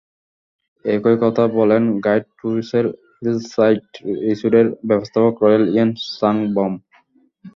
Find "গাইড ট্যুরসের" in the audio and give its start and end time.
2.05-2.85